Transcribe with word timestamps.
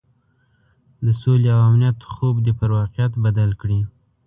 د 1.05 1.07
سولې 1.21 1.49
او 1.55 1.59
امنیت 1.69 1.97
خوب 2.13 2.35
دې 2.45 2.53
پر 2.59 2.69
واقعیت 2.77 3.13
بدل 3.25 3.49
کړي. 3.61 3.79